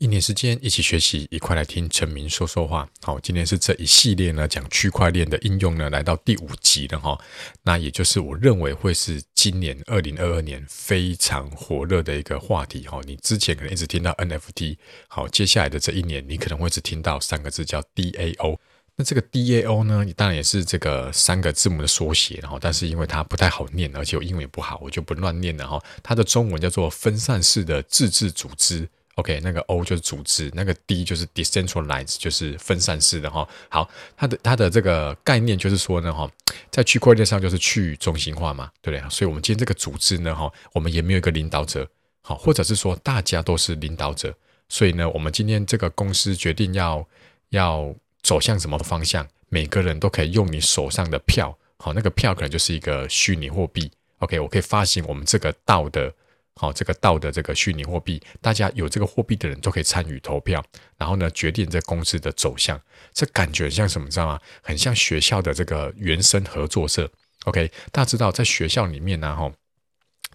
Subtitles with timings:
[0.00, 2.88] 一年时间，一起学习，一块来听陈明说说话。
[3.02, 7.20] 好，今天是这一系列呢讲区块链的应用呢，来到第五集了哈。
[7.64, 12.98] 那也就是我认为会是今年二零二二年非常火热的一个话题哈。
[13.04, 18.56] 你之前可能一直听到 NFT，好，接下来的这一年你可能会只听到三个字叫 DAO。
[18.96, 25.78] 那这个 DAO 呢，你当然也是这个三个字母的缩写，然后但是因为它不太好念，而且我英文也不好，我就不乱念了哈。
[26.02, 28.88] 它的中文叫做分散式的自治组织。
[29.16, 33.46] OK，那个 O 就是组织，那个 D 就是 decentralized，就是分散式的哈。
[33.68, 36.30] 好，它的它的这个概念就是说呢，哈，
[36.70, 39.10] 在区块链上就是去中心化嘛，对不对？
[39.10, 41.86] 所以，我们今天这个组织呢，哈，我们也没有一个领导者，
[42.22, 44.34] 好，或者是说大家都是领导者。
[44.68, 47.06] 所以呢，我们今天这个公司决定要
[47.50, 53.90] 要走向什么方向，每个人都可以用你手上的票，好，那个票可能就是一个虚拟货币。
[54.20, 56.14] OK，我可以发行我们这个道的。
[56.60, 60.62] 好，这个道的这个虚拟货币，大家有这个货币的人都可以参与投票，
[60.98, 62.78] 然后呢，决定这公司的走向。
[63.14, 64.10] 这感觉像什么？
[64.10, 64.38] 知道吗？
[64.60, 67.10] 很像学校的这个原生合作社。
[67.44, 69.50] OK，大家知道在学校里面呢，哈，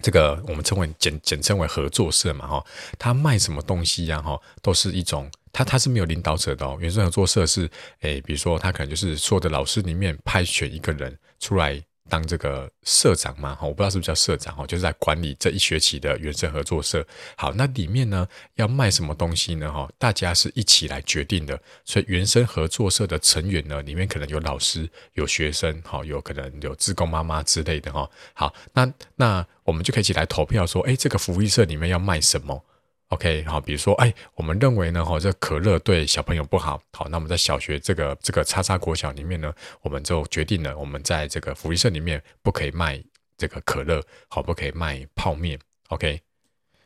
[0.02, 2.66] 这个我们称为简简称为合作社嘛，哈，
[2.98, 4.20] 他卖什么东西呀？
[4.20, 6.76] 哈，都是一种，他他是没有领导者的哦。
[6.80, 11.80] 原生合作社是，诶，比如说他可能就是所有的老师里面派选一个人出来。
[12.08, 17.06] 当这个社长嘛，我不知道是不是叫社长哈，就是在管理这一学期的原生合作社。
[17.36, 19.72] 好，那里面呢要卖什么东西呢？
[19.72, 21.60] 哈，大家是一起来决定的。
[21.84, 28.08] 所以原生合作社的成员呢，里面可能有老师、有学生，哈，有可能有自工妈妈之类的哈。
[28.34, 32.64] 好，那那我们就可以一起来投票说，哎，这个福利社里面要卖什么
[33.08, 43.00] ？OK，好，比如说，哎，我们认为呢，哈，这可乐对小朋友不好，好，那我们在小学这个这个叉叉国小里面呢，我们就决定了，我们在这个福利社里面不可以卖
[43.38, 45.58] 这个可乐，好，不可以卖泡面
[45.90, 46.20] ，OK，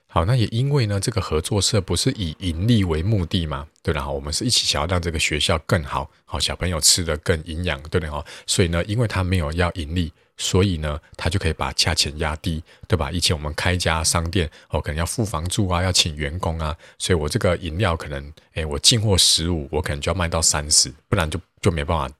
[0.08, 8.10] 好，那也因为呢，这个合作社不是以盈利为目的嘛，对了，哈，我们是一起想要让这个学校更好，好，小朋友吃得更营养，对不对？
[8.10, 10.12] 哈，所以呢，因为他没有要盈利。
[10.40, 13.10] 所以呢，他就可以把价钱压低，对吧？
[13.12, 22.16] 以前我们开一家商店，哦，可能要付房租啊，要请员工啊，所以我这个饮料可能，诶，我进货十五，我可能就要卖到三十，不然就就没办法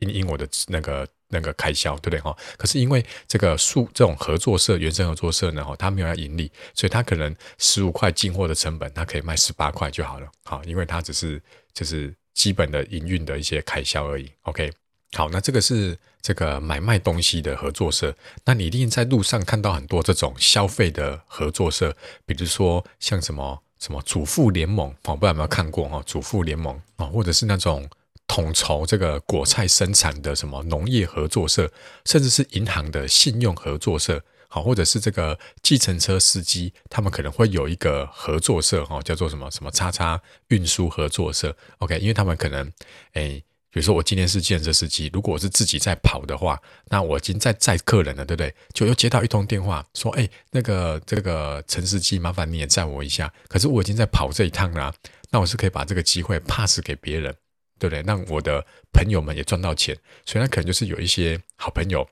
[0.00, 2.36] 因因我的那个那个开销，对不对哈？
[2.58, 11.40] 可是因为这个数这种合作社、原生合作社呢，哈，他没有要盈利，所以他可能十五块进货的成本，他可以卖十八块就好了，好，因为他只是
[11.72, 14.72] 就是基本的营运的一些开销而已，OK。
[15.16, 18.14] 好，那这个是这个买卖东西的合作社。
[18.44, 26.00] 那你一定在路上看到很多这种消费的合作社，比如说像什么什么主妇联盟，我不知道有没有看过哈？
[26.06, 27.90] 主妇联盟啊，或者是那种
[28.28, 31.68] 统筹这个果菜生产的什么农业合作社，
[32.04, 41.56] 甚至是银行的信用合作社，好，或者是这个计程车司机，他们可能会有一个合作社哈，叫做什么什么叉叉运输合作社。
[41.78, 42.72] OK，因为他们可能
[43.14, 43.42] 诶。
[43.72, 48.52] 比如说我今天是建设司机，如果我是自己在跑的话，那我已经在载客人了，对不对？
[48.74, 54.92] 就又接到一通电话，说：“哎，那个这个陈司机，麻烦你也载我一下。”可是我已经在跑这一趟了，
[55.30, 57.32] 那我是可以把这个机会 pass 给别人，
[57.78, 58.02] 对不对？
[58.02, 59.96] 让我的朋友们也赚到钱。
[60.26, 62.08] 所以那可能就是有一些好朋友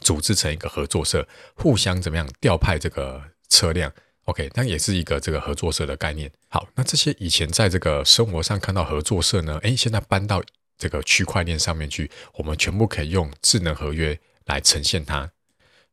[0.00, 1.26] 组织成一个合作社，
[1.56, 3.92] 互相怎么样调派这个车辆。
[4.26, 6.30] OK，那也是一个这个合作社的概念。
[6.48, 10.42] 好，那这些以前在这个生活上看到合作社呢，哎，现在搬到
[10.78, 15.30] 这个区块链上面去，我们全部可以用智能合约来呈现它。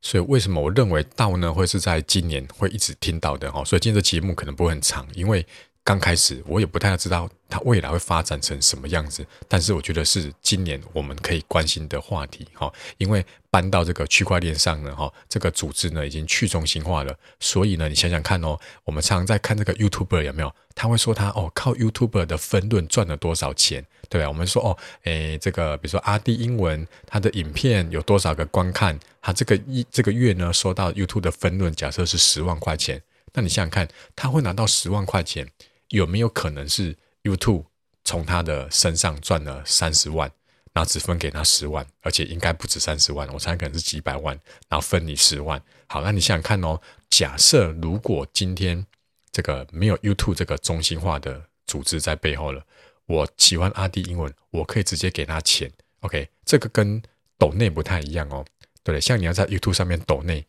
[0.01, 3.63] 所以为什么我认为道呢会是在今年会一直听到的哈？
[3.63, 5.45] 所以今天的节目可能不会很长，因为
[5.85, 9.25] 刚开始我也不太知道它未来会发展成什么样子。
[9.49, 17.13] 但是我觉得是今年我们可以关心的话题哈，因为搬到这个区块链上呢哈，这个组织呢已经去中心化了。
[17.39, 20.55] 所以呢，你想想看哦，我们常常在看这个 YouTuber 有没有？
[20.73, 23.85] 他会说他哦靠 YouTuber 的分润赚了多少钱？
[24.09, 28.97] 对啊，我们说哦，诶，这个比如说阿弟英文，他的影片有多少个观看？
[29.21, 33.01] 他这个一这个月呢，收到 YouTube 的分润，假设是十万块钱。
[33.33, 35.47] 那你想想看，他会拿到十万块钱，
[35.89, 37.65] 有没有可能是 YouTube
[38.03, 40.29] 从他的身上赚了三十万，
[40.73, 44.39] 然后只分给他十万，而且应该不止三十万，我猜可能是几百万，
[44.69, 45.61] 然后分你十万。
[45.87, 48.85] 好，那你想想看哦，假设如果今天
[49.31, 52.65] 这个没有 YouTube 这个中心化的组织在背后了。
[53.05, 55.69] 我喜欢阿弟英文，我可以直接给他钱
[55.99, 56.25] ，OK？
[56.45, 57.03] 这个跟
[57.37, 58.45] 抖内不太一样哦，
[58.81, 60.45] 对，像你要在 YouTube 上面抖内，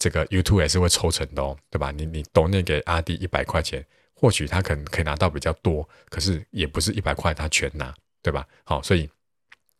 [0.00, 1.92] 这个 YouTube 也是会抽成的哦，对吧？
[1.92, 3.86] 你你抖内给阿弟一百块钱，
[4.22, 7.92] 或许他可能可以拿到比较多，可是也不是一百块他全拿，
[8.22, 8.46] 对吧？
[8.62, 9.10] 好，所以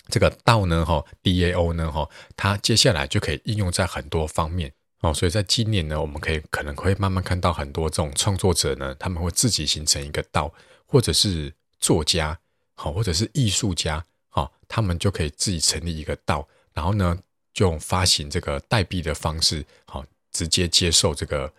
[0.09, 4.73] 这个道呢，哈，DAO 呢，哈，它接下来就可以应用在很多方面。
[5.03, 10.53] 哦，所以在今年呢，我们可以可能会慢慢看到很多这种创作者呢，他们会自己形成一个道，
[10.87, 12.37] 或者是作家，
[12.75, 17.17] 好，或者是艺术家，好，他们就可以自己成立一个道，然后呢，
[17.55, 21.53] 就发行这个代币的方式，好，直接接受这个。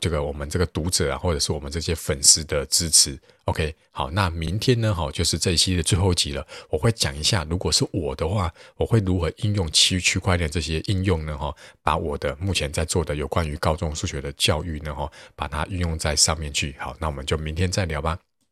[0.00, 6.46] 这个我们这个读者啊，或者是我们这些粉丝的支持，OK，好，那明天呢，哈，就是这一期的最后一集了。
[6.70, 11.36] 我会讲一下，如果是我的话，我会如何应用区区块链这些应用呢？
[11.36, 16.76] 哈，把我的目前在做的有关于高中数学的教育呢，哈，把它运用在上面去。
[16.78, 18.16] 好，那我们就明天再聊吧。